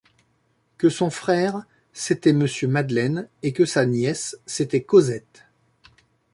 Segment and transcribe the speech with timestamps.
[0.79, 5.45] Que son frère, c’était Monsieur Madeleine, et que sa nièce, c’était Cosette.